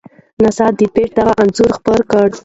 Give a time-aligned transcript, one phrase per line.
[0.41, 2.27] ناسا د پېټټ دغه انځور خپور کړ.